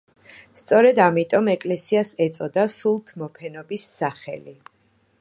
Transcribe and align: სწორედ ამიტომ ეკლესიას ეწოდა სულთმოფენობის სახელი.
სწორედ 0.61 1.01
ამიტომ 1.07 1.51
ეკლესიას 1.53 2.15
ეწოდა 2.27 2.65
სულთმოფენობის 2.79 3.89
სახელი. 4.03 4.61